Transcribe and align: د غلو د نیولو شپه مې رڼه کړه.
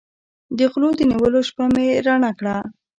د 0.57 0.59
غلو 0.71 0.89
د 0.97 1.01
نیولو 1.11 1.39
شپه 1.47 1.65
مې 1.73 1.85
رڼه 2.05 2.31
کړه. 2.39 2.57